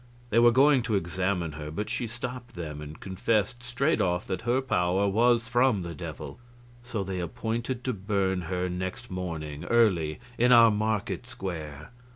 They 0.31 0.39
were 0.39 0.49
going 0.49 0.81
to 0.89 0.95
examine 0.95 1.51
her, 1.51 1.69
but 1.69 1.87
she 1.87 2.07
stopped 2.07 2.55
them, 2.55 2.81
and 2.81 2.99
confessed 2.99 3.61
straight 3.61 4.01
off 4.01 4.25
that 4.25 4.41
her 4.49 4.59
power 4.59 5.07
was 5.07 5.47
from 5.47 5.83
the 5.83 5.93
Devil. 5.93 6.39
So 6.83 7.03
they 7.03 7.19
appointed 7.19 7.83
to 7.83 7.93
burn 7.93 8.41
her 8.49 8.67
next 8.67 9.11
morning, 9.11 9.63
early, 9.65 10.19
in 10.39 10.51
our 10.51 10.71
market 10.71 11.27
square. 11.27 11.91